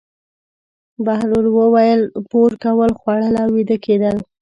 بهلول 1.05 1.45
وویل: 1.53 2.01
پور 2.29 2.51
کول، 2.63 2.91
خوړل 2.99 3.33
او 3.43 3.49
ویده 3.55 3.77
کېدل. 3.85 4.15